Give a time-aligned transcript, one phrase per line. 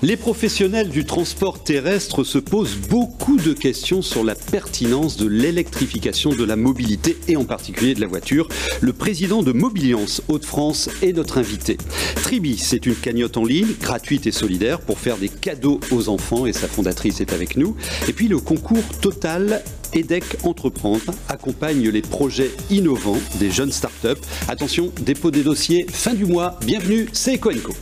[0.00, 6.30] Les professionnels du transport terrestre se posent beaucoup de questions sur la pertinence de l'électrification
[6.30, 8.48] de la mobilité et en particulier de la voiture.
[8.80, 11.78] Le président de Mobiliance Hauts-de-France est notre invité.
[12.22, 16.46] Tribi, c'est une cagnotte en ligne, gratuite et solidaire, pour faire des cadeaux aux enfants
[16.46, 17.74] et sa fondatrice est avec nous.
[18.06, 24.22] Et puis le concours Total EDEC Entreprendre accompagne les projets innovants des jeunes startups.
[24.46, 26.56] Attention, dépôt des dossiers fin du mois.
[26.64, 27.74] Bienvenue, c'est Ecoenco.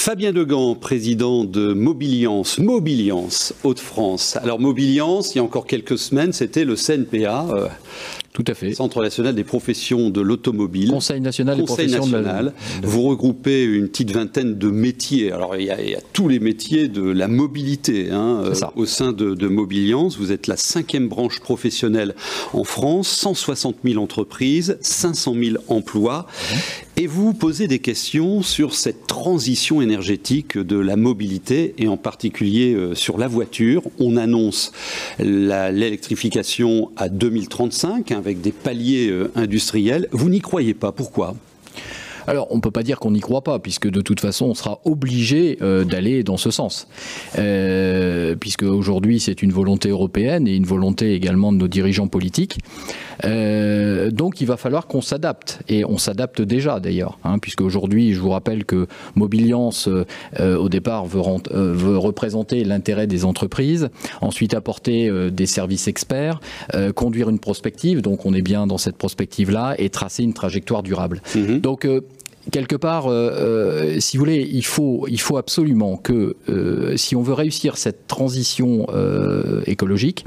[0.00, 4.38] Fabien Degan, président de Mobiliance, Mobiliance Hauts-de-France.
[4.42, 7.46] Alors Mobiliance, il y a encore quelques semaines, c'était le CNPA.
[7.50, 7.68] Euh,
[8.32, 8.72] tout à fait.
[8.72, 10.90] Centre national des professions de l'automobile.
[10.90, 12.54] Conseil national des professions national.
[12.80, 15.32] De Vous regroupez une petite vingtaine de métiers.
[15.32, 19.34] Alors il y a, tous les métiers de la mobilité hein, euh, au sein de,
[19.34, 20.16] de, Mobiliance.
[20.16, 22.14] Vous êtes la cinquième branche professionnelle
[22.54, 26.26] en France, 160 000 entreprises, 500 000 emplois.
[27.00, 32.74] Et vous posez des questions sur cette transition énergétique de la mobilité et en particulier
[32.74, 33.84] euh, sur la voiture.
[33.98, 34.70] On annonce
[35.18, 40.08] l'électrification à 2035 avec des paliers euh, industriels.
[40.12, 40.92] Vous n'y croyez pas.
[40.92, 41.36] Pourquoi?
[42.30, 44.54] Alors, on ne peut pas dire qu'on n'y croit pas, puisque de toute façon, on
[44.54, 46.86] sera obligé euh, d'aller dans ce sens.
[47.40, 52.58] Euh, puisque aujourd'hui, c'est une volonté européenne et une volonté également de nos dirigeants politiques.
[53.24, 55.58] Euh, donc, il va falloir qu'on s'adapte.
[55.68, 57.18] Et on s'adapte déjà, d'ailleurs.
[57.24, 58.86] Hein, puisque aujourd'hui, je vous rappelle que
[59.16, 59.88] Mobiliance,
[60.38, 63.88] au départ, veut, veut représenter l'intérêt des entreprises,
[64.20, 66.38] ensuite apporter des services experts,
[66.94, 71.22] conduire une prospective, donc on est bien dans cette prospective-là, et tracer une trajectoire durable.
[71.34, 71.60] Mm-hmm.
[71.60, 71.88] Donc,
[72.50, 77.16] quelque part, euh, euh, si vous voulez, il faut, il faut absolument que, euh, si
[77.16, 78.86] on veut réussir cette transition
[79.66, 80.24] écologique,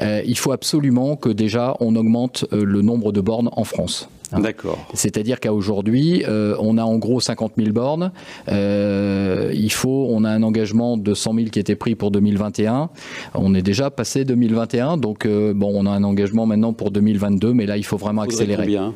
[0.00, 4.08] il faut absolument que déjà on augmente le nombre de bornes en France.
[4.32, 4.40] Hein.
[4.40, 4.78] D'accord.
[4.94, 8.12] C'est-à-dire qu'à aujourd'hui, on a en gros 50 000 bornes.
[8.48, 12.90] il faut, on a un engagement de 100 000 qui était pris pour 2021.
[13.34, 17.66] On est déjà passé 2021, donc bon, on a un engagement maintenant pour 2022, mais
[17.66, 18.64] là, il faut vraiment accélérer.
[18.64, 18.94] Combien?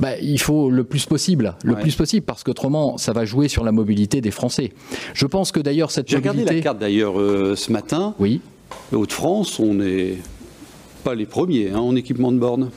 [0.00, 3.64] Bah, il faut le plus possible, le plus possible, parce qu'autrement, ça va jouer sur
[3.64, 4.72] la mobilité des Français.
[5.14, 6.28] Je pense que d'ailleurs cette mobilité...
[6.28, 8.14] J'ai regardé la carte d'ailleurs euh, ce matin.
[8.18, 8.40] Oui.
[8.92, 10.18] Hauts-de-France, on n'est
[11.04, 12.70] pas les premiers hein, en équipement de borne.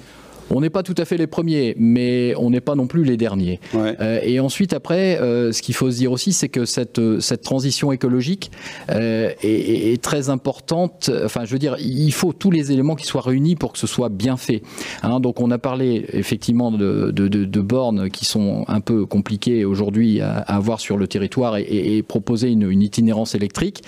[0.51, 3.17] On n'est pas tout à fait les premiers, mais on n'est pas non plus les
[3.17, 3.59] derniers.
[3.75, 7.41] Euh, et ensuite, après, euh, ce qu'il faut se dire aussi, c'est que cette, cette
[7.41, 8.51] transition écologique
[8.89, 11.09] euh, est, très importante.
[11.23, 13.87] Enfin, je veux dire, il faut tous les éléments qui soient réunis pour que ce
[13.87, 14.61] soit bien fait.
[15.03, 20.21] Hein, donc, on a parlé effectivement de, de, bornes qui sont un peu compliquées aujourd'hui
[20.21, 23.81] à, avoir sur le territoire et, proposer une, une, itinérance électrique.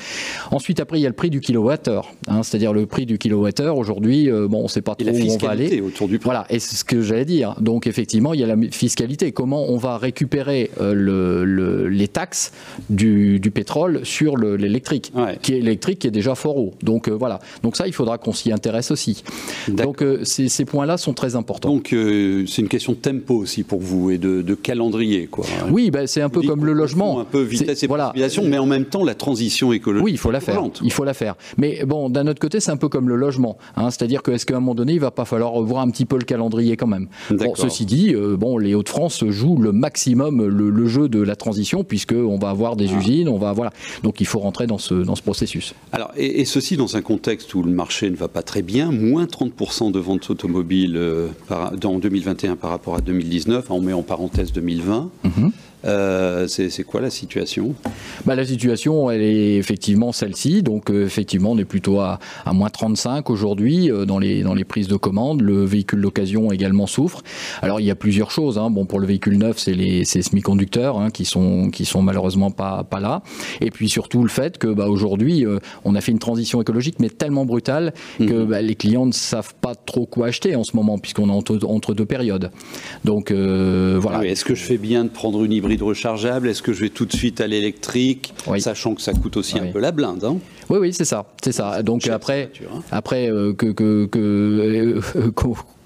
[0.51, 3.77] Ensuite, après, il y a le prix du kilowattheure, hein, c'est-à-dire le prix du kilowattheure.
[3.77, 5.81] Aujourd'hui, bon, on ne sait pas trop où on va aller.
[5.81, 6.25] Autour du prix.
[6.25, 7.55] Voilà, et c'est ce que j'allais dire.
[7.61, 9.31] Donc effectivement, il y a la fiscalité.
[9.31, 12.51] Comment on va récupérer euh, le, les taxes
[12.89, 16.73] du, pétrole sur l'électrique, qui est électrique, qui est déjà fort haut.
[16.81, 17.39] Donc euh, voilà.
[17.63, 19.23] Donc ça, il faudra qu'on s'y intéresse aussi.
[19.67, 21.69] Donc euh, ces, points-là sont très importants.
[21.69, 25.45] Donc c'est une question de tempo aussi pour vous et de, calendrier, quoi.
[25.71, 27.19] Oui, ben, c'est un peu comme le logement.
[27.19, 28.13] Un peu vitesse et voilà.
[28.43, 30.05] mais en même temps la transition écologique.
[30.05, 30.61] Oui, il faut la faire.
[30.83, 31.35] Il faut la faire.
[31.57, 33.57] Mais bon, d'un autre côté, c'est un peu comme le logement.
[33.75, 33.91] Hein.
[33.91, 36.17] C'est-à-dire que est-ce qu'à un moment donné, il va pas falloir revoir un petit peu
[36.17, 37.07] le calendrier calendrier quand même.
[37.55, 42.37] ceci dit, euh, bon, les Hauts-de-France jouent le maximum le, jeu de la transition puisqu'on
[42.37, 42.99] va avoir des ah.
[42.99, 43.71] usines, on va voilà.
[44.03, 45.73] Donc il faut rentrer dans ce, dans ce processus.
[45.91, 49.25] Alors, et, ceci dans un contexte où le marché ne va pas très bien, moins
[49.25, 51.27] 30% de ventes automobiles euh,
[51.79, 55.09] dans 2021 par rapport à 2019, on met en parenthèse 2020.
[55.87, 57.73] Euh, c'est quoi la situation?
[58.25, 60.63] Bah, La situation, elle est effectivement celle-ci.
[60.63, 64.53] Donc, euh, effectivement, on est plutôt à, à moins 35 aujourd'hui euh, dans, les, dans
[64.53, 65.41] les prises de commandes.
[65.41, 67.21] Le véhicule d'occasion également souffre.
[67.61, 68.57] Alors, il y a plusieurs choses.
[68.57, 68.69] Hein.
[68.69, 72.83] Bon, pour le véhicule neuf, c'est les semi-conducteurs hein, qui, sont, qui sont malheureusement pas,
[72.83, 73.21] pas là.
[73.61, 75.45] Et puis surtout le fait que bah, aujourd'hui,
[75.85, 78.45] on a fait une transition écologique, mais tellement brutale que mhm.
[78.45, 81.59] bah, les clients ne savent pas trop quoi acheter en ce moment, puisqu'on est entre,
[81.65, 82.51] entre, deux périodes.
[83.05, 84.19] Donc, voilà.
[84.19, 86.89] Ah Est-ce que je fais bien de prendre une hybride rechargeable Est-ce que je vais
[86.89, 90.37] tout de suite à l'électrique, sachant que ça coûte aussi un peu la blinde hein?
[90.69, 91.81] Oui, oui, c'est ça, c'est ça.
[91.81, 92.81] Donc après, hein.
[92.91, 95.31] après euh, que, que, que euh,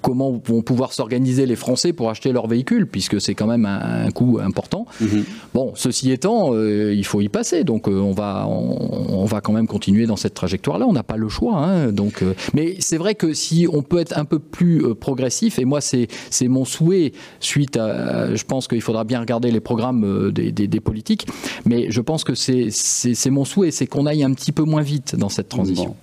[0.01, 4.09] comment vont pouvoir s'organiser les Français pour acheter leur véhicule, puisque c'est quand même un,
[4.11, 4.85] coût important.
[4.99, 5.23] Mhm.
[5.53, 9.53] Bon, ceci étant, euh, il faut y passer, donc euh, on, va, on, va quand
[9.53, 11.57] même continuer dans cette trajectoire-là, on n'a pas le choix.
[11.57, 15.59] Hein, donc, euh, mais c'est vrai que si on peut être un peu plus progressif,
[15.59, 16.07] et moi c'est
[16.47, 21.27] mon souhait, suite à, je pense qu'il faudra bien regarder les programmes des, des, politiques,
[21.65, 25.15] mais je pense que c'est mon souhait, c'est qu'on aille un petit peu moins vite
[25.15, 25.95] dans cette transition.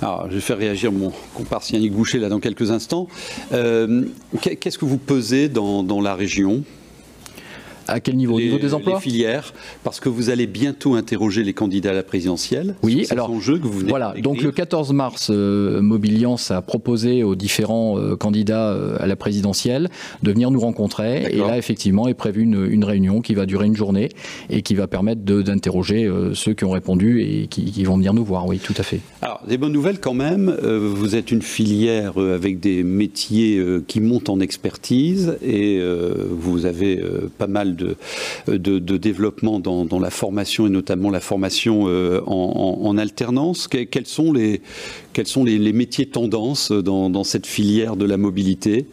[0.00, 3.08] Alors, je vais faire réagir mon comparse Yannick Boucher là dans quelques instants.
[3.52, 4.04] Euh,
[4.40, 6.64] qu'est-ce que vous pesez dans, dans la région?
[7.92, 8.36] À quel niveau?
[8.36, 8.94] Au niveau des emplois?
[8.94, 9.52] Les filières,
[9.84, 12.74] parce que vous allez bientôt interroger les candidats à la présidentielle.
[12.82, 14.14] Oui, alors que vous venez voilà.
[14.20, 19.16] Donc le 14 mars, euh, Mobiliance a proposé aux différents euh, candidats euh, à la
[19.16, 19.90] présidentielle
[20.22, 21.32] de venir nous rencontrer.
[21.32, 24.08] Et là, effectivement, est prévue une, réunion qui va durer une journée
[24.50, 28.24] et qui va permettre d'interroger ceux qui ont répondu et qui, qui, vont venir nous
[28.24, 28.46] voir.
[28.46, 29.00] Oui, tout à fait.
[29.20, 30.54] Alors, des bonnes nouvelles quand même.
[30.62, 35.80] vous êtes une filière avec des métiers qui montent en expertise et
[36.30, 37.00] vous avez
[37.38, 37.81] pas mal de,
[38.46, 43.68] de, développement dans, la formation et notamment la formation euh, en, alternance.
[43.68, 44.60] quels sont les,
[45.12, 48.86] quels sont les, métiers tendances dans, dans cette filière de la mobilité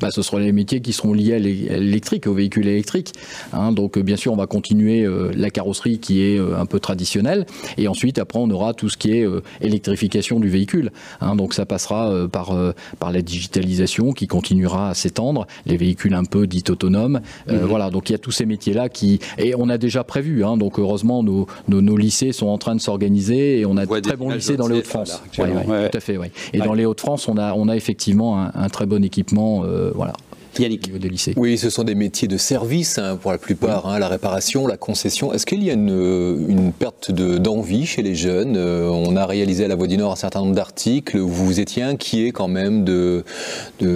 [0.00, 3.12] bah, ce seront les métiers qui seront liés à l'électrique, aux véhicules électriques.
[3.52, 3.72] Hein.
[3.72, 7.46] donc, euh, bien sûr, on va continuer euh, la carrosserie qui est un peu traditionnelle.
[7.76, 9.26] Et ensuite, après, on aura tout ce qui est
[9.60, 10.90] électrification du véhicule.
[11.20, 11.36] Hein.
[11.36, 12.56] donc, ça passera par,
[12.98, 17.20] par la digitalisation qui continuera à s'étendre, les véhicules un peu dits autonomes.
[17.48, 17.58] Mhm.
[17.64, 19.20] Voilà, donc il y a tous ces métiers-là qui.
[19.38, 20.44] Et on a déjà prévu.
[20.44, 20.56] Hein.
[20.56, 24.16] donc, heureusement, nos, nos, lycées sont en train de s'organiser et on a de très
[24.16, 25.22] bons lycées dans les Hauts-de-France.
[25.64, 26.28] Tout à fait, oui.
[26.52, 29.62] Et dans les Hauts-de-France, on a, on a effectivement un, très bon équipement.
[29.64, 30.12] Euh, voilà.
[30.58, 30.86] Yannick.
[30.86, 31.34] Niveau lycées.
[31.36, 34.76] Oui, ce sont des métiers de service hein, pour la plupart, hein, la réparation, la
[34.76, 35.32] concession.
[35.32, 39.68] Est-ce qu'il y a une, perte d'envie chez les jeunes euh, On a réalisé à
[39.68, 43.24] la Voix du Nord un certain nombre d'articles où vous étiez inquiet quand même de,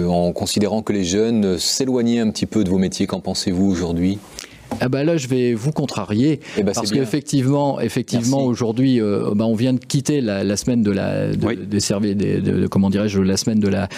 [0.07, 3.07] en considérant que les jeunes s'éloignaient un petit peu de vos métiers.
[3.07, 4.19] Qu'en pensez-vous aujourd'hui?
[4.79, 9.45] Ah bah là, je vais vous contrarier eh ben, parce qu'effectivement, effectivement, aujourd'hui, euh, bah,
[9.45, 13.59] on vient de quitter la, semaine de la des services, de, comment dirais-je, la semaine
[13.59, 13.89] de la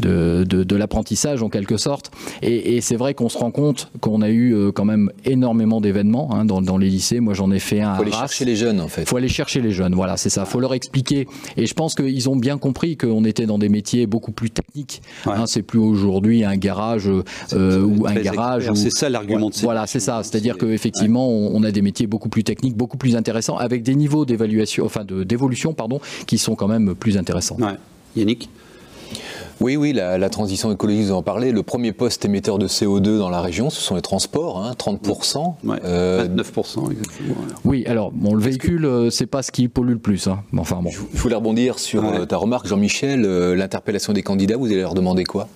[0.00, 2.10] de, de l'apprentissage en quelque sorte.
[2.42, 6.34] Et, c'est vrai qu'on se rend compte qu'on a eu euh, quand même énormément d'événements
[6.34, 7.20] hein, dans, dans, les lycées.
[7.20, 7.92] Moi, j'en ai fait un.
[7.92, 9.02] Il faut aller chercher les jeunes, en fait.
[9.02, 9.94] Il faut aller chercher les jeunes.
[9.94, 10.42] Voilà, c'est ça.
[10.46, 11.28] Il faut leur expliquer.
[11.56, 15.02] Et je pense qu'ils ont bien compris qu'on était dans des métiers beaucoup plus techniques.
[15.26, 17.08] Hein, c'est plus aujourd'hui un garage
[17.52, 18.70] euh, ou un garage.
[18.74, 19.50] C'est ça l'argument.
[19.62, 20.21] Voilà, c'est ça.
[20.22, 24.24] C'est-à-dire qu'effectivement, on, a des métiers beaucoup plus techniques, beaucoup plus intéressants, avec des niveaux
[24.24, 27.56] d'évaluation, enfin d'évolution, pardon, qui sont quand même plus intéressants.
[28.16, 28.48] Yannick?
[29.60, 31.52] Oui, oui, la, transition écologique, vous en parlez.
[31.52, 35.54] Le premier poste émetteur de CO2 dans la région, ce sont les transports, hein, 30%.
[35.64, 36.24] Ouais, 29% euh,
[36.90, 37.36] exactement.
[37.64, 40.26] Oui, alors, bon, le véhicule, euh, c'est pas ce qui pollue le plus.
[40.26, 40.42] Hein.
[40.56, 40.90] Enfin, bon.
[40.90, 43.22] Je voulais rebondir sur euh, ta remarque, Jean-Michel.
[43.22, 45.48] L'interpellation des candidats, vous allez leur demander quoi?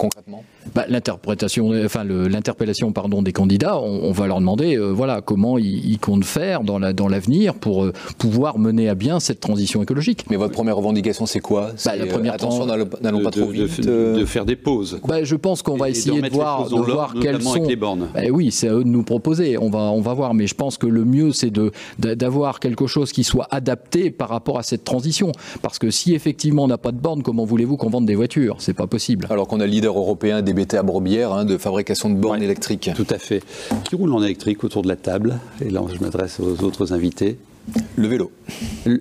[0.00, 0.44] Concrètement
[0.74, 5.98] bah, L'interprétation, enfin l'interpellation pardon des candidats, on, va leur demander euh, voilà comment ils,
[5.98, 10.24] comptent faire dans la dans l'avenir pour euh, pouvoir mener à bien cette transition écologique.
[10.30, 13.80] Mais votre première revendication, c'est quoi bah, La première attention, n'allons pas trop vite.
[13.80, 15.00] De, faire des pauses.
[15.06, 17.62] Bah, je pense qu'on va essayer de, voir, de voir quelles sont.
[17.64, 18.08] les bornes.
[18.14, 19.58] Bah, oui, c'est à eux de nous proposer.
[19.58, 22.86] On va on va voir, mais je pense que le mieux c'est de d'avoir quelque
[22.86, 25.32] chose qui soit adapté par rapport à cette transition.
[25.60, 28.56] Parce que si effectivement on n'a pas de bornes, comment voulez-vous qu'on vende des voitures?
[28.60, 29.26] C'est pas possible.
[29.28, 32.42] Alors qu'on a le leader européen des BT à Brobière, hein, de fabrication de bornes
[32.42, 32.90] électriques.
[32.94, 33.42] Tout à fait.
[33.84, 35.38] Qui roule en électrique autour de la table?
[35.64, 37.38] Et là, je m'adresse aux autres invités.
[37.96, 38.30] Le vélo.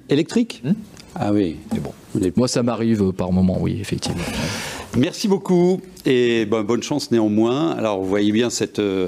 [0.09, 0.61] électrique?
[0.63, 0.73] Hmm
[1.15, 1.93] Ah oui, c'est bon.
[2.35, 4.23] Moi, ça m'arrive par moment, oui, effectivement.
[4.97, 7.71] Merci beaucoup et bonne chance néanmoins.
[7.71, 9.07] Alors, vous voyez bien cette, euh,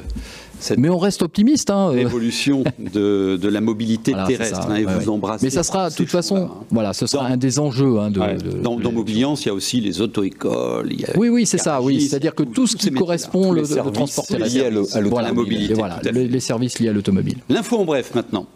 [0.77, 1.69] mais on reste optimiste.
[1.69, 1.93] Hein.
[1.93, 5.45] L'évolution de, de, la mobilité terrestre hein, et vous embrassez.
[5.45, 6.65] Mais ça sera, de toute façon, hein.
[6.69, 7.99] voilà, ce sera un des enjeux.
[7.99, 10.91] Hein, de, dans, dans Mobiliance, il y a aussi les auto-écoles.
[11.15, 11.81] Oui, oui, c'est ça.
[11.81, 15.73] Oui, c'est-à-dire que tout ce qui correspond le, transport terrestre, lié à l'automobile.
[15.75, 17.37] Voilà, les services liés à l'automobile.
[17.49, 18.47] L'info en bref maintenant.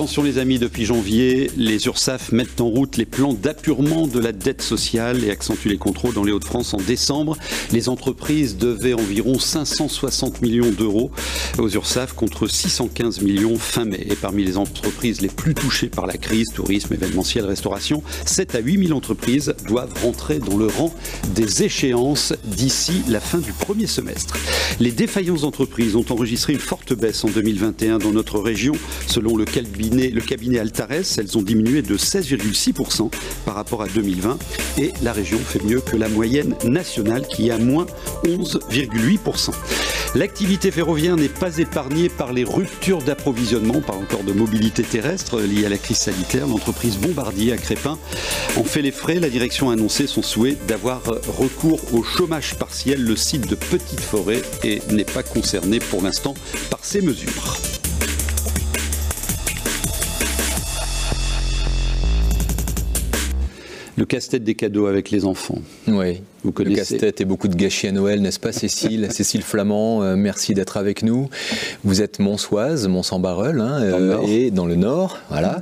[0.00, 4.32] Attention les amis, depuis janvier, les URSAF mettent en route les plans d'appurement de la
[4.32, 6.72] dette sociale et accentuent les contrôles dans les Hauts-de-France.
[6.72, 7.36] En décembre,
[7.70, 11.10] les entreprises devaient environ 560 millions d'euros
[11.58, 14.06] aux URSAF contre 615 millions fin mai.
[14.08, 18.60] Et parmi les entreprises les plus touchées par la crise, tourisme, événementiel, restauration, 7 à
[18.60, 20.94] 8 000 entreprises doivent rentrer dans le rang
[21.34, 24.38] des échéances d'ici la fin du premier semestre.
[24.78, 28.72] Les défaillances d'entreprises ont enregistré une forte baisse en 2021 dans notre région,
[29.06, 29.44] selon le
[29.92, 33.10] le cabinet Altares, elles ont diminué de 16,6%
[33.44, 34.38] par rapport à 2020
[34.78, 37.86] et la région fait mieux que la moyenne nationale qui est à moins
[38.24, 39.52] 11,8%.
[40.16, 45.66] L'activité ferroviaire n'est pas épargnée par les ruptures d'approvisionnement, par encore de mobilité terrestre liée
[45.66, 46.48] à la crise sanitaire.
[46.48, 47.96] L'entreprise Bombardier à Crépin
[48.56, 49.20] en fait les frais.
[49.20, 51.02] La direction a annoncé son souhait d'avoir
[51.38, 53.04] recours au chômage partiel.
[53.04, 54.42] Le site de Petite Forêt
[54.90, 56.34] n'est pas concerné pour l'instant
[56.70, 57.79] par ces mesures.
[64.00, 65.58] Le casse-tête des cadeaux avec les enfants.
[65.86, 66.22] Oui.
[66.42, 66.94] Vous connaissez.
[66.94, 70.54] Le casse-tête et beaucoup de gâchis à Noël, n'est-ce pas, Cécile Cécile Flamand, euh, merci
[70.54, 71.28] d'être avec nous.
[71.84, 75.60] Vous êtes Monsoise, Mont-Saint-Barreul, hein, euh, et dans le Nord, voilà.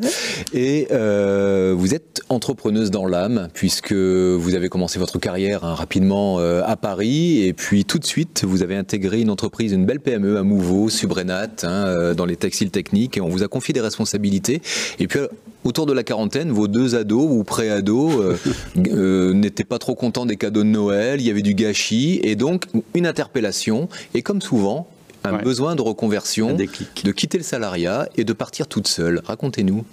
[0.52, 6.38] Et euh, vous êtes entrepreneuse dans l'âme, puisque vous avez commencé votre carrière hein, rapidement
[6.38, 10.38] à Paris, et puis tout de suite, vous avez intégré une entreprise, une belle PME
[10.38, 14.62] à Mouveau, Subrenat, hein, dans les textiles techniques, et on vous a confié des responsabilités.
[15.00, 15.20] Et puis
[15.64, 18.36] autour de la quarantaine, vos deux ados ou pré-ados
[18.76, 22.66] n'étaient pas trop contents des cadeaux de Noël, il y avait du gâchis, et donc
[22.94, 24.88] une interpellation, et comme souvent,
[25.24, 29.20] un besoin de reconversion, de quitter le salariat et de partir toute seule.
[29.24, 29.84] Racontez-nous.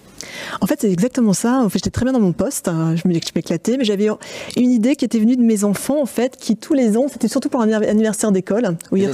[0.62, 1.62] En fait, c'est exactement ça.
[1.62, 2.68] En fait, j'étais très bien dans mon poste.
[2.68, 2.96] Hein.
[2.96, 4.08] Je m'éclatais, mais j'avais
[4.58, 7.28] une idée qui était venue de mes enfants, en fait, qui tous les ans, c'était
[7.28, 8.78] surtout pour un anniversaire d'école.
[8.92, 9.10] Où, ils,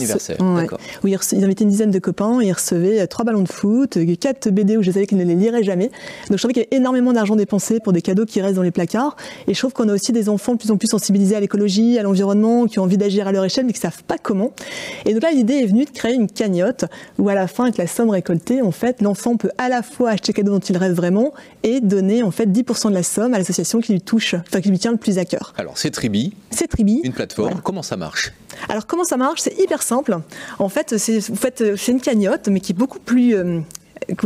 [1.03, 4.15] où ils, invitaient une dizaine de copains, ils recevaient euh, trois ballons de foot, euh,
[4.15, 5.87] quatre BD où je savais qu'ils ne les liraient jamais.
[6.29, 8.61] Donc, je trouvais qu'il y avait énormément d'argent dépensé pour des cadeaux qui restent dans
[8.61, 9.15] les placards.
[9.47, 11.97] Et je trouve qu'on a aussi des enfants de plus en plus sensibilisés à l'écologie,
[11.97, 14.51] à l'environnement, qui ont envie d'agir à leur échelle, mais qui savent pas comment.
[15.05, 16.85] Et donc là, l'idée est venue de créer une cagnotte
[17.17, 20.11] où, à la fin, avec la somme récoltée, en fait, l'enfant peut à la fois
[20.11, 23.39] acheter cadeaux dont il rêve vraiment et donner en fait 10% de la somme à
[23.39, 25.53] l'association qui lui touche, enfin qui lui tient le plus à cœur.
[25.57, 26.33] Alors c'est Tribi.
[26.51, 27.01] C'est Tribi.
[27.03, 27.59] Une plateforme.
[27.63, 28.31] Comment ça marche?
[28.69, 29.41] Alors comment ça marche?
[29.41, 30.17] C'est hyper simple.
[30.59, 33.59] En fait, c'est c'est une cagnotte, mais qui est beaucoup plus euh,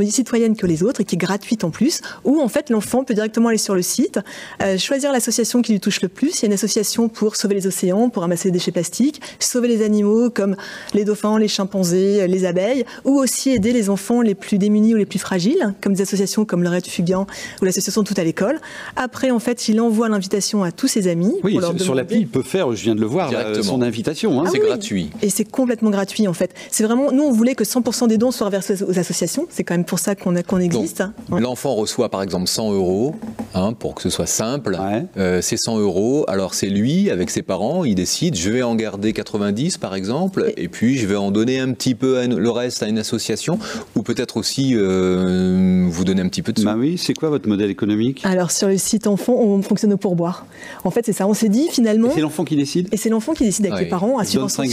[0.10, 3.13] citoyenne que les autres et qui est gratuite en plus, où en fait l'enfant peut
[3.13, 4.20] directement aller sur le site,
[4.62, 6.39] euh, choisir l'association qui lui touche le plus.
[6.39, 9.67] Il y a une association pour sauver les océans, pour ramasser les déchets plastiques, sauver
[9.67, 10.55] les animaux comme
[10.94, 14.98] les dauphins, les chimpanzés, les abeilles, ou aussi aider les enfants les plus démunis ou
[14.98, 17.25] les plus fragiles, comme des associations comme le Red Fugain
[17.62, 18.60] ou l'association Tout à l'école.
[18.96, 21.34] Après, en fait, il envoie l'invitation à tous ses amis.
[21.44, 24.41] Oui, sur, l'appli, il peut faire, je viens de le voir, son invitation.
[24.41, 24.50] Hein.
[24.51, 25.10] c'est ah gratuit.
[25.22, 26.53] Et c'est complètement gratuit en fait.
[26.72, 29.48] C'est vraiment, nous on voulait que 100% des dons soient versés aux associations.
[29.50, 31.03] C'est quand même pour ça qu'on qu'on existe.
[31.29, 33.15] L'enfant reçoit par exemple 100 euros,
[33.55, 34.77] hein, pour que ce soit simple.
[35.17, 36.25] Euh, c'est 100 euros.
[36.27, 40.53] Alors c'est lui, avec ses parents, il décide, je vais en garder 90 par exemple,
[40.57, 43.57] et, puis je vais en donner un petit peu le reste à une association,
[43.95, 46.65] ou peut-être aussi euh, vous donner un petit peu de sous.
[46.65, 48.21] Bah oui, c'est quoi votre modèle économique?
[48.25, 50.45] Alors sur le site enfant, on fonctionne au pourboire.
[50.83, 51.27] En fait, c'est ça.
[51.27, 52.09] On s'est dit finalement.
[52.13, 52.89] C'est l'enfant qui décide?
[52.91, 54.63] Et c'est l'enfant qui décide avec les parents, à suivre son,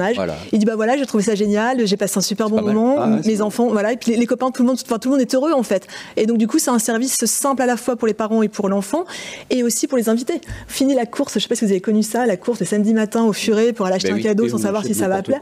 [0.00, 0.16] âge.
[0.52, 3.18] Il dit bah voilà, j'ai trouvé ça génial, j'ai passé un super bon moment, ah
[3.26, 5.34] mes enfants, voilà, et puis les, copains, tout le monde, enfin tout le monde est
[5.34, 5.86] heureux en fait.
[6.16, 8.48] Et donc du coup, c'est un service simple à la fois pour les parents et
[8.48, 9.04] pour l'enfant,
[9.50, 10.40] et aussi pour les invités.
[10.66, 12.94] Fini la course, je sais pas si vous avez connu ça, la course le samedi
[12.94, 15.40] matin au furet pour aller acheter ben un cadeau sans savoir si ça va plaire.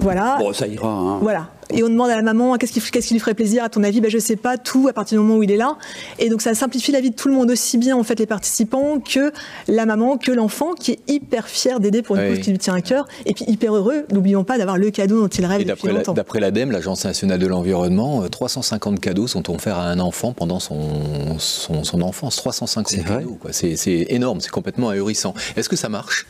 [0.00, 0.36] Voilà.
[0.38, 0.88] Bon, ça ira.
[0.88, 1.18] Hein.
[1.20, 3.68] Voilà et on demande à la maman qu'est-ce qui, qu'est-ce qui lui ferait plaisir à
[3.68, 4.00] ton avis?
[4.00, 5.76] Ben je sais pas tout à partir du moment où il est là.
[6.18, 8.26] Et donc ça simplifie la vie de tout le monde aussi bien en fait les
[8.26, 9.32] participants que
[9.66, 12.74] la maman que l'enfant qui est hyper fier d'aider pour une cause qui lui tient
[12.74, 13.06] à cœur.
[13.26, 16.14] Et puis hyper heureux n'oublions pas d'avoir le cadeau dont il rêve depuis longtemps.
[16.14, 20.60] d'après l'ADEME l'agence nationale de l'environnement 350 euh, cadeaux sont offerts à un enfant pendant
[20.60, 22.36] son, son, enfance?
[22.36, 25.34] 350 cadeaux c'est, c'est énorme c'est complètement ahurissant.
[25.56, 26.26] Est-ce que ça marche?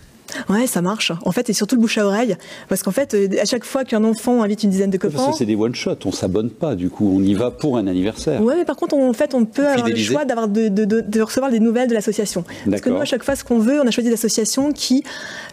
[0.48, 1.12] Ouais, ça marche.
[1.24, 2.36] En fait, et surtout le bouche à oreille.
[2.68, 5.32] Parce qu'en fait, euh, à chaque fois qu'un enfant invite une dizaine de copains.
[5.32, 8.42] c'est des one-shot, on s'abonne pas, du coup, on y va pour un anniversaire.
[8.42, 10.84] Ouais, mais par contre, on, en fait, on peut avoir le choix d'avoir de, de,
[10.84, 12.44] de, recevoir des nouvelles de l'association.
[12.68, 15.02] Parce que nous, à chaque fois, ce qu'on veut, on a choisi l'association qui,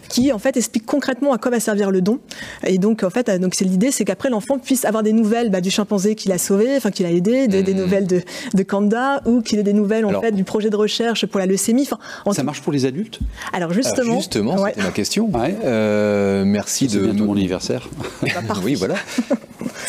[0.08, 2.18] qui, en fait, explique concrètement à quoi va servir le don.
[2.66, 5.60] Et donc, en fait, donc c'est l'idée, c'est qu'après, l'enfant puisse avoir des nouvelles bah,
[5.60, 7.76] du chimpanzé qu'il a sauvé, enfin, qu'il a aidé, des, mmh.
[7.76, 8.20] nouvelles de,
[8.54, 11.46] de Kanda, ou qu'il ait des nouvelles, en fait, du projet de recherche pour la
[11.46, 11.88] leucémie.
[11.90, 13.20] Enfin, ça marche pour les adultes?
[13.52, 14.16] Alors, justement.
[14.16, 15.30] justement, c'était ma question.
[15.64, 17.12] Euh, merci de.
[17.12, 17.88] mon anniversaire.
[18.22, 18.94] Bah, oui, voilà.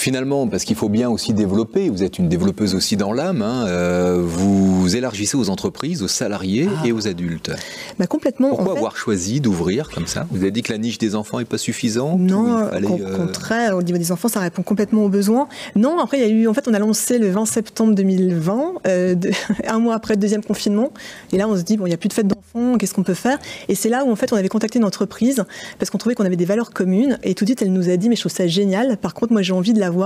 [0.08, 3.66] Finalement, parce qu'il faut bien aussi développer, vous êtes une développeuse aussi dans l'âme, hein,
[3.68, 6.88] euh, vous élargissez aux entreprises, aux salariés ah.
[6.88, 7.52] et aux adultes.
[8.00, 8.52] Bah, complètement.
[8.52, 10.26] Pourquoi avoir choisi d'ouvrir comme ça?
[10.32, 13.76] Vous avez dit que la niche des enfants n'est pas suffisante Non, au euh, contraire,
[13.76, 15.50] au niveau des enfants, ça répond complètement aux besoins.
[15.76, 18.76] Non, après, il y a eu, en fait, on a lancé le 20 septembre 2020,
[19.68, 20.94] un mois après le deuxième confinement,
[21.34, 23.04] et là, on se dit, bon, il n'y a plus de fête d'enfants, qu'est-ce qu'on
[23.04, 23.40] peut faire?
[23.68, 25.44] Et c'est là où, en fait, on avait contacté une entreprise
[25.80, 27.20] parce qu'on trouvait qu'on avait des valeurs communes.
[27.24, 28.96] Et tout de suite, elle nous a dit, mais je trouve ça génial.
[28.96, 29.97] Par contre, moi, j'ai envie de l'avoir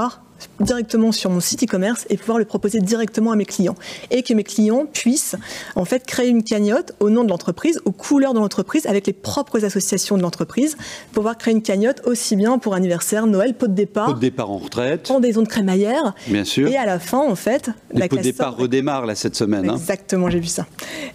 [0.59, 3.75] directement sur mon site e-commerce et pouvoir le proposer directement à mes clients.
[4.09, 5.35] Et que mes clients puissent
[5.75, 9.13] en fait créer une cagnotte au nom de l'entreprise, aux couleurs de l'entreprise, avec les
[9.13, 13.67] propres associations de l'entreprise, pour pouvoir créer une cagnotte aussi bien pour anniversaire, Noël, pot
[13.67, 14.07] de départ.
[14.07, 15.07] Pot de départ en retraite.
[15.07, 16.13] Pendaison de crémaillère.
[16.27, 16.67] Bien sûr.
[16.67, 19.69] Et à la fin, en fait, la pot de départ redémarre là cette semaine.
[19.69, 19.75] Hein.
[19.75, 20.65] Exactement, j'ai vu ça.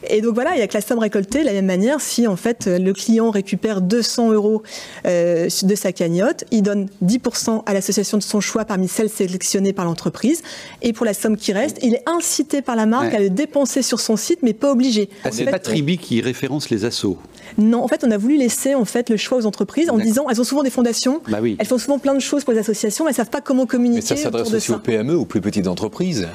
[0.08, 2.26] Et donc voilà, il y a que la somme récoltée, de la même manière, si
[2.26, 4.62] en fait le client récupère 200 euros
[5.06, 9.72] euh, de sa cagnotte, il donne 10% à l'association de son choix parmi celles sélectionnées
[9.72, 10.42] par l'entreprise.
[10.82, 13.82] Et pour la somme qui reste, il est incité par la marque à le dépenser
[13.82, 15.08] sur son site, mais pas obligé.
[15.24, 17.18] Ah, c'est pas Tribi qui référence les assos.
[17.58, 20.26] Non, en fait, on a voulu laisser en fait le choix aux entreprises en disant
[20.28, 23.04] elles ont souvent des fondations, bah elles font souvent plein de choses pour les associations,
[23.04, 24.04] mais elles savent pas comment communiquer.
[24.10, 26.28] Mais ça s'adresse aussi aux PME, aux plus petites entreprises,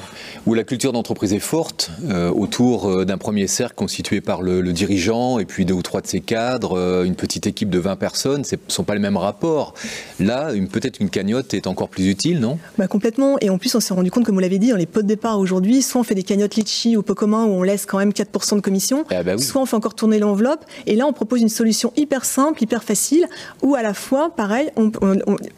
[0.46, 4.62] où la culture d'entreprise est forte euh, autour euh, d'un premier cercle constitué par le,
[4.72, 7.96] dirigeant et puis deux ou trois de ses cadres, euh, une petite équipe de 20
[7.96, 8.44] personnes.
[8.44, 9.74] Ce ne sont pas les mêmes rapports.
[10.18, 12.58] Là, peut-être une cagnotte est encore plus utile, non?
[12.78, 13.36] Bah, Complètement.
[13.40, 15.06] Et en plus, on s'est rendu compte, comme vous l'avez dit, dans les pots de
[15.06, 17.98] départ aujourd'hui, soit on fait des cagnottes litchi ou peu commun où on laisse quand
[17.98, 20.64] même 4% de commission, ah bah soit on fait encore tourner l'enveloppe.
[20.86, 23.26] Et là, on propose une solution hyper simple, hyper facile,
[23.62, 24.70] où à la fois, pareil,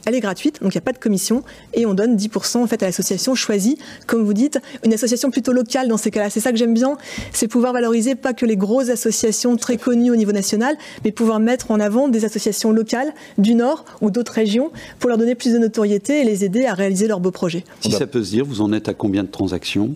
[0.07, 1.43] elle est gratuite, donc il n'y a pas de commission,
[1.75, 5.53] et on donne 10% en fait à l'association choisie, comme vous dites, une association plutôt
[5.53, 6.31] locale dans ces cas-là.
[6.31, 6.97] C'est ça que j'aime bien,
[7.33, 11.41] c'est pouvoir valoriser pas que les grosses associations très connues au niveau national, mais pouvoir
[11.41, 15.53] mettre en avant des associations locales du Nord ou d'autres régions pour leur donner plus
[15.53, 17.65] de notoriété et les aider à réaliser leurs beaux projets.
[17.81, 19.95] Si ça peut se dire, vous en êtes à combien de transactions?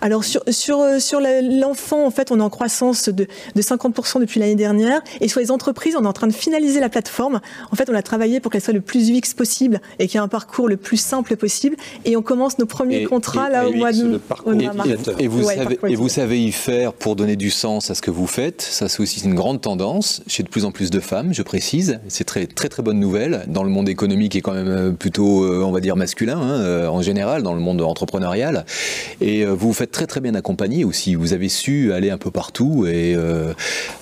[0.00, 4.20] Alors sur, sur, euh, sur l'enfant, en fait, on est en croissance de, de 50%
[4.20, 5.00] depuis l'année dernière.
[5.20, 7.40] Et sur les entreprises, on est en train de finaliser la plateforme.
[7.70, 10.18] En fait, on a travaillé pour qu'elle soit le plus UX possible et qu'il y
[10.18, 11.76] ait un parcours le plus simple possible.
[12.04, 14.20] Et on commence nos premiers contrats là au mois de
[15.18, 18.10] et, vous savez, et vous savez y faire pour donner du sens à ce que
[18.10, 18.62] vous faites.
[18.62, 22.00] Ça, c'est aussi une grande tendance chez de plus en plus de femmes, je précise.
[22.08, 24.90] C'est très, très, très bonne nouvelle dans le monde économique qui est quand même euh,
[24.92, 28.64] plutôt, euh, on va dire, masculin hein, en général, dans le monde entrepreneurial.
[29.20, 31.14] Et vous faites très très bien accompagner aussi.
[31.14, 33.52] Vous avez su aller un peu partout et euh,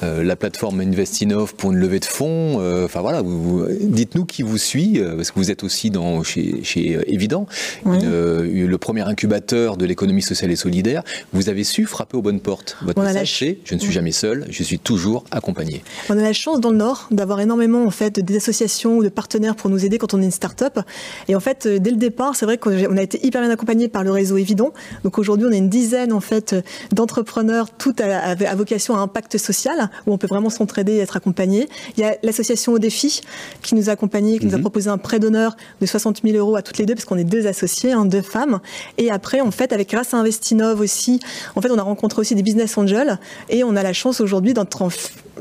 [0.03, 2.59] euh, la plateforme Investinov pour une levée de fonds.
[2.61, 6.63] Euh, enfin voilà, vous, dites-nous qui vous suit parce que vous êtes aussi dans chez,
[6.63, 7.47] chez Evident,
[7.85, 11.03] le premier incubateur de l'économie sociale et solidaire.
[11.33, 12.77] Vous avez su frapper aux bonnes portes.
[12.83, 15.83] Votre On message je ne suis jamais seul, je suis toujours accompagné.
[16.09, 19.09] On a la chance dans le Nord d'avoir énormément en fait des associations ou de
[19.09, 20.81] partenaires pour nous aider quand on est une start-up.
[21.29, 24.05] Et en fait, dès le départ, c'est vrai qu'on a été hyper bien accompagné par
[24.05, 24.73] le réseau Evident.
[25.05, 26.57] Donc aujourd'hui, on est une dizaine en fait
[26.93, 31.69] d'entrepreneurs, tout à, vocation à impact social, où on peut vraiment s'entraider et être accompagné.
[31.97, 33.21] Il y a l'association au défi
[33.63, 34.63] qui nous a accompagnés, qui nous a mhm.
[34.63, 37.25] proposé un prêt d'honneur de 60 000 euros à toutes les deux, parce qu'on est
[37.25, 38.61] deux associés, hein, deux femmes.
[38.99, 41.21] Et après, en fait, avec grâce à Investinov aussi,
[41.55, 43.19] en fait, on a rencontré aussi des business angels,
[43.51, 44.89] et on a la chance aujourd'hui d'être en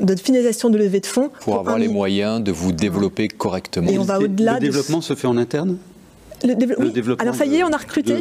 [0.00, 1.30] de finalisation de levée de fonds.
[1.42, 3.90] Pour, avoir les moyens de vous développer correctement.
[3.90, 4.54] Et on va au-delà.
[4.54, 5.76] Le développement se fait en interne?
[6.44, 7.22] Le, développement.
[7.22, 8.16] Alors ça y est, on a recruté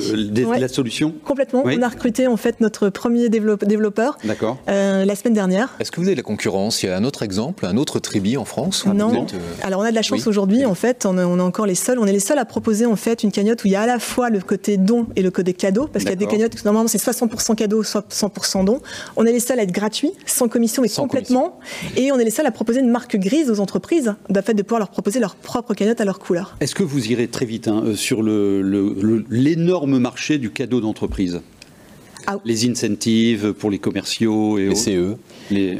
[0.59, 1.13] la solution.
[1.25, 1.63] Complètement.
[1.65, 4.17] On a recruté en fait notre premier développeur.
[4.23, 4.57] D'accord.
[4.69, 5.75] Euh, la semaine dernière.
[5.79, 6.83] Est-ce que vous avez de la concurrence?
[6.83, 9.25] Il y a un autre exemple, un autre tribi en France Non.
[9.33, 10.65] Euh, Alors on a de la chance aujourd'hui.
[10.65, 11.99] En fait, on, est encore les seuls.
[11.99, 13.87] On est les seuls à proposer en fait une cagnotte où il y a à
[13.87, 16.63] la fois le côté don et le côté cadeau, parce qu'il y a des cagnottes
[16.65, 18.81] normalement c'est 60% cadeau, soit 100% don.
[19.15, 21.59] On est les seuls à être gratuits, sans commission, mais complètement.
[21.95, 24.61] Et on est les seuls à proposer une marque grise aux entreprises, de fait de
[24.61, 26.55] pouvoir leur proposer leur propre cagnotte à leur couleur.
[26.59, 31.39] Est-ce que vous irez très vite hein, sur sur l'énorme marché du cadeau d'entreprise.
[32.27, 32.35] Ah.
[32.43, 35.15] Les incentives pour les commerciaux et les CE.
[35.49, 35.77] Les,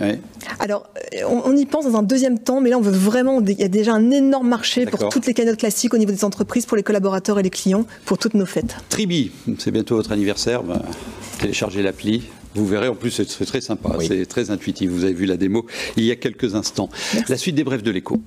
[0.60, 0.90] Alors,
[1.28, 3.42] on, y pense dans un deuxième temps, mais là, on veut vraiment.
[3.46, 6.24] Il y a déjà un énorme marché pour toutes les cagnottes classiques au niveau des
[6.24, 8.78] entreprises, pour les collaborateurs et les clients, pour toutes nos fêtes.
[8.88, 10.64] Tribi, c'est bientôt votre anniversaire.
[10.64, 10.82] Bah,
[11.42, 12.30] téléchargez l'appli.
[12.56, 14.90] Vous verrez, en plus, c'est très sympa, c'est très intuitif.
[14.90, 15.66] Vous avez vu la démo
[15.98, 16.90] il y a quelques instants.
[17.28, 18.22] La suite des brefs de l'écho.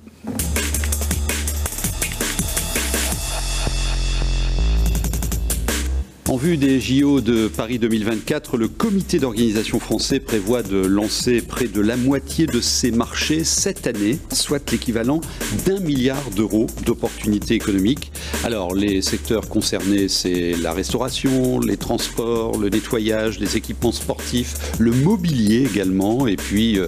[6.35, 11.69] En vue des JO de Paris 2024, le comité d'organisation français prévoit de lancer près
[11.69, 15.21] de la moitié de ses marchés cette année, soit l'équivalent
[15.65, 18.11] d'un milliard d'euros d'opportunités économiques.
[18.43, 24.91] Alors, les secteurs concernés, c'est la restauration, les transports, le nettoyage, les équipements sportifs, le
[24.91, 26.87] mobilier également, et puis, euh,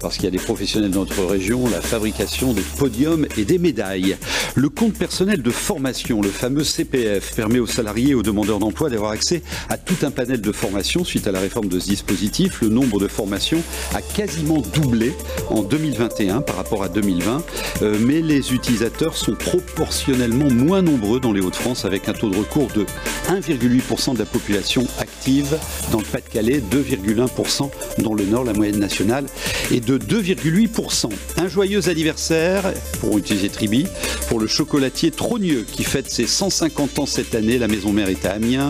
[0.00, 3.58] parce qu'il y a des professionnels dans notre région, la fabrication des podiums et des
[3.58, 4.16] médailles.
[4.54, 8.77] Le compte personnel de formation, le fameux CPF, permet aux salariés et aux demandeurs d'emploi
[8.86, 12.60] d'avoir accès à tout un panel de formations suite à la réforme de ce dispositif.
[12.62, 13.62] Le nombre de formations
[13.94, 15.12] a quasiment doublé
[15.50, 17.42] en 2021 par rapport à 2020,
[17.82, 22.36] euh, mais les utilisateurs sont proportionnellement moins nombreux dans les Hauts-de-France avec un taux de
[22.36, 22.86] recours de
[23.28, 25.58] 1,8% de la population active
[25.90, 29.26] dans le Pas-de-Calais, 2,1% dans le Nord, la moyenne nationale
[29.72, 31.10] est de 2,8%.
[31.36, 33.86] Un joyeux anniversaire, pour utiliser Tribi,
[34.28, 37.58] pour le chocolatier Trogneux qui fête ses 150 ans cette année.
[37.58, 38.67] La maison mère est à Amiens.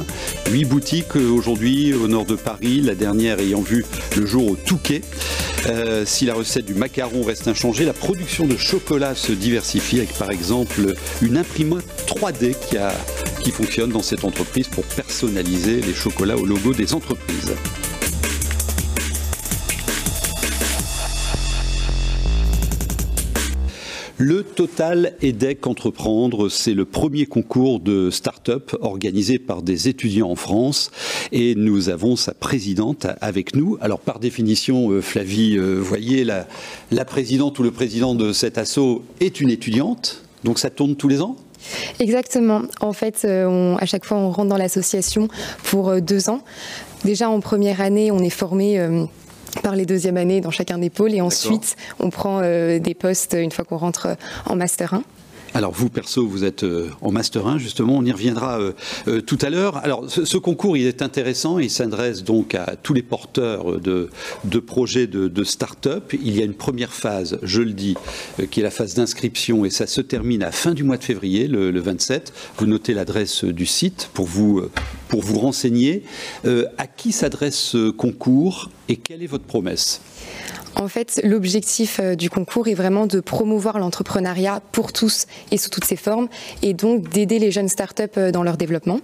[0.51, 3.85] Huit boutiques euh, aujourd'hui au nord de Paris, la dernière ayant vu
[4.17, 5.03] le jour au Touquet.
[5.67, 10.13] Euh, si la recette du macaron reste inchangée, la production de chocolat se diversifie avec
[10.15, 12.77] par exemple une imprimante 3D qui,
[13.43, 17.55] qui fonctionne dans cette entreprise pour personnaliser les chocolats au logo des entreprises.
[24.21, 30.35] Le Total EDEC Entreprendre, c'est le premier concours de start-up organisé par des étudiants en
[30.35, 30.91] France
[31.31, 33.79] et nous avons sa présidente avec nous.
[33.81, 39.05] Alors par définition, euh, Flavie, euh, voyez, la, présidente ou le président de cet assaut
[39.21, 41.37] est une étudiante, donc ça tourne tous les ans?
[42.01, 42.63] Exactement.
[42.81, 45.29] En fait, euh, à chaque fois, on rentre dans l'association
[45.63, 46.43] pour deux ans.
[47.05, 48.81] Déjà, en première année, on est formé
[49.63, 53.37] par les deuxièmes années dans chacun des pôles et ensuite on prend euh, des postes
[53.39, 54.17] une fois qu'on rentre
[54.47, 55.03] en master 1.
[55.55, 58.59] Alors vous, perso, vous êtes euh, en Master 1, justement, on y reviendra
[59.27, 59.79] tout à l'heure.
[59.79, 64.11] Alors ce, concours, il est intéressant, il s'adresse donc à tous les porteurs de,
[64.61, 66.13] projets de, start-up.
[66.13, 67.95] Il y a une première phase, je le dis,
[68.51, 71.49] qui est la phase d'inscription, et ça se termine à fin du mois de février,
[71.49, 72.33] le, le 27.
[72.59, 74.69] Vous notez l'adresse du site pour vous
[75.39, 76.03] renseigner.
[76.45, 80.01] Euh, à qui s'adresse ce concours et quelle est votre promesse?
[80.79, 85.71] En fait, l'objectif euh, du concours est vraiment de promouvoir l'entrepreneuriat pour tous et sous
[85.71, 86.29] toutes ses formes,
[86.63, 89.01] et donc d'aider les jeunes startups euh, dans leur développement.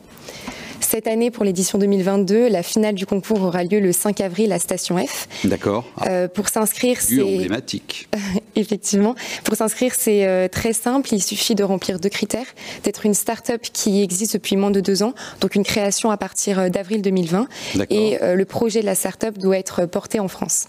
[0.81, 4.59] Cette année, pour l'édition 2022, la finale du concours aura lieu le 5 avril à
[4.59, 5.27] Station F.
[5.45, 5.85] D'accord.
[6.07, 8.09] Euh, pour s'inscrire, c'est emblématique.
[8.55, 9.15] Effectivement.
[9.45, 11.13] Pour s'inscrire, c'est euh, très simple.
[11.13, 12.47] Il suffit de remplir deux critères
[12.85, 16.71] d'être une start-up qui existe depuis moins de deux ans, donc une création à partir
[16.71, 17.49] d'avril 2020,
[17.91, 20.67] et le projet de la start-up doit être porté en France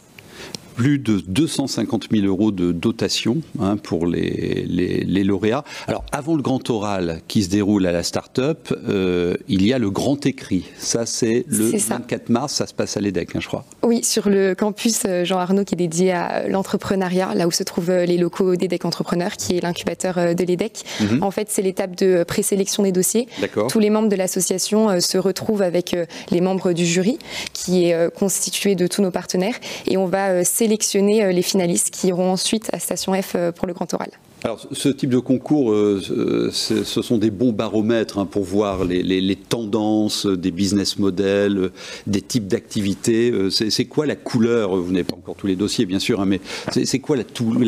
[0.76, 5.64] plus de 250 000 euros de dotation hein, pour les, les, lauréats.
[5.88, 9.80] Alors, avant le grand oral qui se déroule à la start-up, euh, il y a
[9.80, 10.66] le grand écrit.
[10.78, 13.66] Ça, c'est le 24 mars, ça se passe à l'EDEC, hein, je crois.
[13.84, 17.64] Oui, sur le campus euh, Jean Arnaud qui est dédié à l'entrepreneuriat, là où se
[17.64, 20.84] trouvent euh, les locaux d'EDEC Entrepreneurs, qui est l'incubateur de l'EDEC.
[21.00, 21.24] Mhm.
[21.24, 23.28] En fait, c'est l'étape de présélection des dossiers.
[23.70, 25.96] Tous les membres de l'association se retrouvent avec
[26.32, 27.18] les membres du jury,
[27.54, 29.56] qui est constitué de tous nos partenaires,
[29.88, 33.67] et on va sélectionner euh, les finalistes qui iront ensuite à Station F euh, pour
[33.67, 34.10] le grand oral.
[34.43, 39.36] Alors, ce type de concours, euh, ce sont des bons baromètres hein, pour voir les,
[39.36, 41.71] tendances des business models,
[42.06, 43.34] des types d'activités.
[43.49, 46.41] C'est quoi la couleur Vous n'avez pas encore tous les dossiers, bien sûr, hein, mais
[46.71, 47.23] c'est quoi la,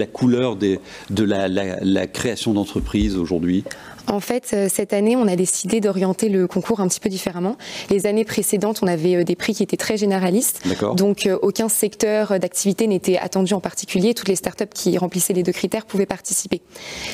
[0.06, 0.80] couleur de
[1.24, 3.64] la, la création d'entreprises aujourd'hui?
[4.08, 7.58] En fait, euh, cette année, on a décidé d'orienter le concours un petit peu différemment.
[7.90, 10.64] Les années précédentes, on avait euh, des prix qui étaient très généralistes.
[10.96, 14.14] Donc, euh, aucun secteur d'activité n'était attendu en particulier.
[14.14, 16.62] Toutes les startups qui remplissaient les deux critères pouvaient participer.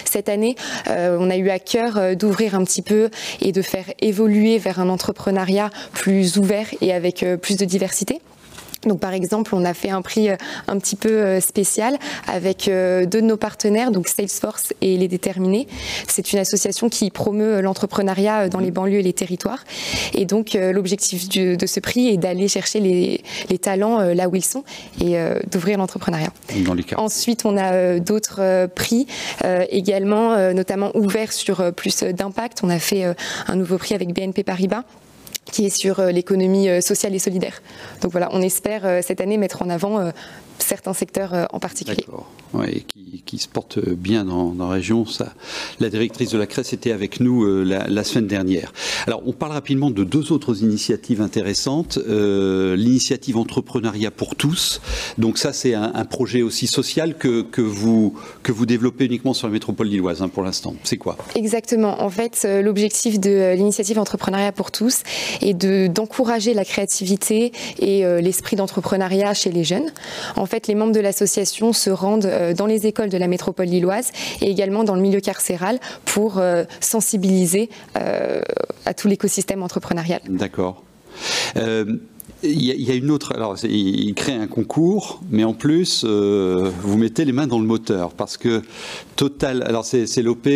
[0.05, 0.55] Cette année,
[0.87, 3.09] on a eu à cœur d'ouvrir un petit peu
[3.41, 8.21] et de faire évoluer vers un entrepreneuriat plus ouvert et avec plus de diversité.
[8.85, 10.35] Donc par exemple, on a fait un prix euh,
[10.67, 15.07] un petit peu euh, spécial avec euh, deux de nos partenaires, donc Salesforce et Les
[15.07, 15.67] Déterminés.
[16.07, 19.63] C'est une association qui promeut l'entrepreneuriat dans les banlieues et les territoires.
[20.13, 23.23] Et donc l'objectif de ce prix est d'aller chercher les,
[23.59, 24.63] talents là où ils sont
[24.99, 25.15] et
[25.49, 26.29] d'ouvrir l'entrepreneuriat.
[26.97, 29.07] Ensuite, on a d'autres prix
[29.69, 32.59] également, notamment ouverts sur plus d'impact.
[32.63, 33.05] On a fait
[33.47, 34.83] un nouveau prix avec BNP Paribas
[35.53, 37.61] qui est sur euh, l'économie euh, sociale et solidaire.
[38.01, 40.11] Donc voilà, on espère euh, cette année mettre en avant
[40.59, 42.05] certains secteurs en particulier.
[42.53, 45.05] Oui, qui, qui, se porte bien dans, la région.
[45.05, 45.33] Ça,
[45.79, 48.73] la directrice de la CRES était avec nous la, semaine dernière.
[49.07, 51.97] Alors, on parle rapidement de deux autres initiatives intéressantes.
[51.97, 54.81] L'initiative Entrepreneuriat pour tous.
[55.17, 58.13] Donc ça, c'est un, projet aussi social que, que, vous,
[58.43, 60.75] que vous développez uniquement sur la métropole lilloise hein, pour l'instant.
[60.83, 61.17] C'est quoi?
[61.35, 62.01] Exactement.
[62.01, 65.03] En fait, l'objectif de l'initiative Entrepreneuriat pour tous
[65.41, 69.91] et d'encourager la créativité et euh, l'esprit d'entrepreneuriat chez les jeunes.
[70.35, 73.67] En fait, les membres de l'association se rendent euh, dans les écoles de la métropole
[73.67, 77.69] lilloise et également dans le milieu carcéral pour euh, sensibiliser
[78.85, 80.21] à tout l'écosystème entrepreneurial.
[80.27, 80.83] D'accord.
[81.55, 83.33] Il y, a une autre.
[83.33, 88.13] Alors, il crée un concours, mais en plus, vous mettez les mains dans le moteur
[88.13, 88.61] parce que
[89.15, 89.63] Total.
[89.63, 90.49] Alors, c'est l'OP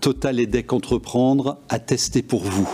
[0.00, 2.68] Total EDEC Entreprendre à tester pour vous.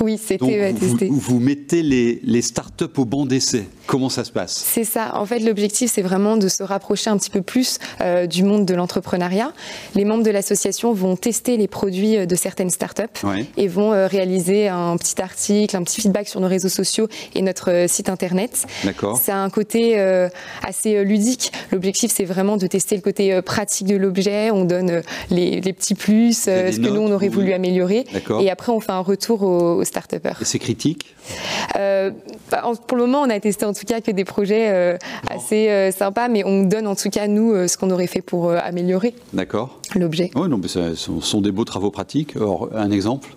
[0.00, 1.06] Oui, c'était testé.
[1.06, 3.68] Vous, vous, mettez les, les startups au banc d'essai.
[3.88, 4.52] Comment ça se passe?
[4.54, 5.12] C'est ça.
[5.14, 8.66] En fait, l'objectif, c'est vraiment de se rapprocher un petit peu plus euh, du monde
[8.66, 9.54] de l'entrepreneuriat.
[9.94, 13.04] Les membres de l'association vont tester les produits euh, de certaines startups
[13.56, 17.40] et vont euh, réaliser un petit article, un petit feedback sur nos réseaux sociaux et
[17.40, 18.66] notre site internet.
[18.84, 19.16] D'accord.
[19.16, 19.98] C'est un côté
[20.62, 21.50] assez ludique.
[21.72, 24.50] L'objectif, c'est vraiment de tester le côté pratique de l'objet.
[24.50, 28.04] On donne les, petits plus, ce que nous, on aurait voulu améliorer.
[28.40, 31.14] Et après, on fait un retour aux, start Et c'est critique?
[31.74, 32.12] Bah,
[32.86, 34.96] Pour le moment, on a testé tout cas que des projets euh,
[35.30, 38.20] assez euh, sympas, mais on donne en tout cas nous euh, ce qu'on aurait fait
[38.20, 39.14] pour améliorer.
[39.32, 39.80] D'accord.
[39.94, 40.30] L'objet.
[40.34, 42.34] Oui, non, mais ce sont des beaux travaux pratiques.
[42.38, 43.30] Or, un exemple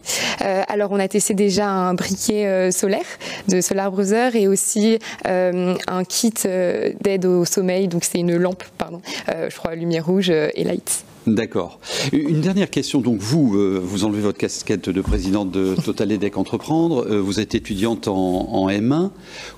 [0.67, 3.05] Alors, on a testé déjà un briquet solaire
[3.47, 7.87] de Solar Brother et aussi un kit d'aide au sommeil.
[7.87, 11.05] Donc, c'est une lampe, pardon, je crois, lumière rouge et light.
[11.27, 11.79] D'accord.
[12.13, 12.99] Une dernière question.
[12.99, 17.05] Donc vous, euh, vous enlevez votre casquette de présidente de Total EDEC Entreprendre.
[17.07, 19.11] Euh, vous êtes étudiante en, M1.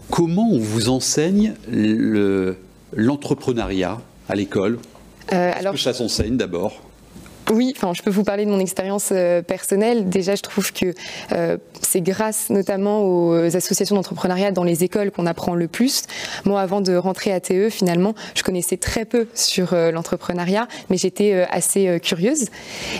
[0.10, 1.54] Comment on vous enseigne
[2.96, 4.80] l'entrepreneuriat à l'école?
[5.32, 6.82] Euh, alors, que ça s'enseigne d'abord?
[7.52, 10.08] Oui, enfin, je peux vous parler de mon expérience euh, personnelle.
[10.08, 10.94] Déjà, je trouve que
[11.34, 16.04] euh, c'est grâce notamment aux associations d'entrepreneuriat dans les écoles qu'on apprend le plus.
[16.46, 20.98] Moi, avant de rentrer à TE, finalement, je connaissais très peu sur euh, l'entrepreneuriat, mais
[20.98, 22.46] j'étais assez curieuse.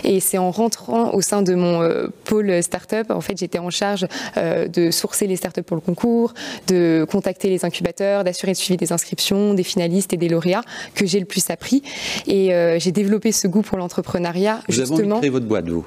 [0.02, 1.88] Et c'est en rentrant au sein de mon
[2.24, 6.34] pôle start-up, en fait, j'étais en charge de sourcer les start-up pour le concours,
[6.66, 11.06] de contacter les incubateurs, d'assurer le suivi des inscriptions, des finalistes et des lauréats, que
[11.06, 11.82] j'ai le plus appris.
[12.26, 14.33] Et j'ai développé ce goût pour l'entrepreneuriat
[14.68, 15.86] vous avez envie de créer votre boîte, vous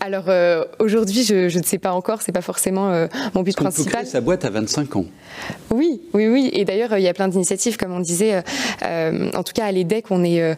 [0.00, 3.86] alors euh, aujourd'hui, je, ne sais pas encore, c'est pas forcément euh, mon but principal.
[3.86, 5.04] On peut créer sa boîte à 25 ans.
[5.70, 6.50] Oui, oui, oui.
[6.52, 8.42] Et d'ailleurs, il y a plein d'initiatives, comme on disait.
[8.82, 10.56] Euh, en tout cas, à l'EDEC, on est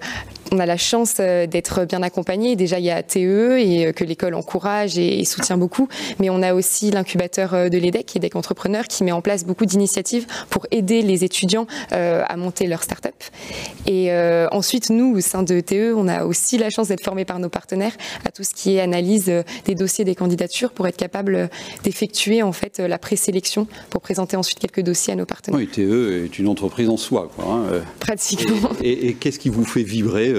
[0.52, 2.56] on a la chance d'être bien accompagné.
[2.56, 5.88] Déjà, il y a TE et que l'école encourage et, soutient beaucoup.
[6.18, 10.26] Mais on a aussi l'incubateur de l'EDEC, EDEC Entrepreneur, qui met en place beaucoup d'initiatives
[10.50, 13.14] pour aider les étudiants à monter leur start-up.
[13.86, 14.10] Et
[14.50, 17.48] ensuite, nous, au sein de TE, on a aussi la chance d'être formés par nos
[17.48, 21.34] partenaires à tout ce qui est analyse euh, des dossiers des candidatures pour être capable
[21.34, 21.46] euh,
[21.84, 25.58] d'effectuer en fait euh, la présélection pour présenter ensuite quelques dossiers à nos partenaires.
[25.58, 27.30] Oui, TE est une entreprise en soi.
[27.34, 28.70] Quoi, hein, Pratiquement.
[28.82, 30.32] Et, qu'est-ce qui vous fait vibrer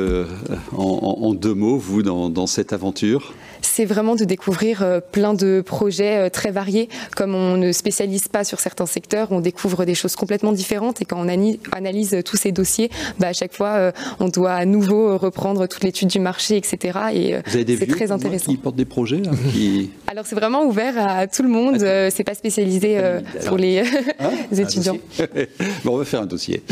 [0.72, 3.34] en, deux mots, vous, dans, dans cette aventure?
[3.62, 6.90] C'est vraiment de découvrir euh, plein de projets euh, très variés.
[7.16, 11.02] Comme on ne spécialise pas sur certains secteurs, on découvre des choses complètement différentes.
[11.02, 11.28] Et quand on
[11.72, 15.84] analyse tous ces dossiers, bah, à chaque fois, euh, on doit à nouveau reprendre toute
[15.84, 17.00] l'étude du marché, etc.
[17.14, 18.52] Et c'est très intéressant.
[18.52, 19.22] Qui portent des projets
[20.08, 21.78] Alors c'est vraiment ouvert à tout le monde.
[21.78, 23.00] c'est pas spécialisé
[23.48, 23.80] pour les,
[24.20, 24.98] hein étudiants.
[25.84, 26.64] bon, on va faire un dossier.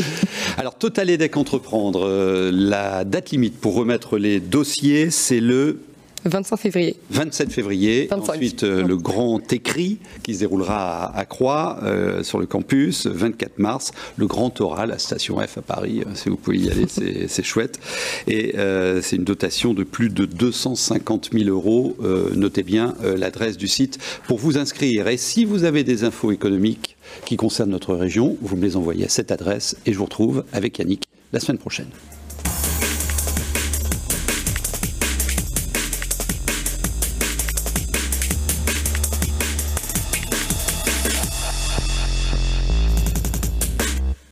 [0.56, 5.78] Alors Total EDEC Entreprendre, la date limite pour remettre les dossiers, c'est le
[6.24, 6.96] 25 février.
[7.10, 8.08] 27 février.
[8.10, 13.06] Ensuite, euh, le grand écrit qui se déroulera à, Croix, euh, sur le campus.
[13.06, 16.02] 24 mars, le grand oral à Station F à Paris.
[16.06, 17.78] Euh, si vous pouvez y aller, c'est chouette.
[18.26, 18.54] Et
[19.02, 21.96] c'est une dotation de plus de 250 000 euros.
[22.34, 25.08] notez bien l'adresse du site pour vous inscrire.
[25.08, 29.04] Et si vous avez des infos économiques qui concernent notre région, vous me les envoyez
[29.04, 31.88] à cette adresse et je vous retrouve avec Yannick la semaine prochaine.